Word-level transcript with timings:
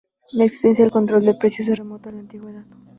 La 0.31 0.45
existencia 0.45 0.83
del 0.83 0.91
control 0.91 1.23
de 1.25 1.35
precios 1.35 1.67
se 1.67 1.75
remonta 1.75 2.09
a 2.09 2.13
la 2.13 2.21
Antigüedad. 2.21 2.65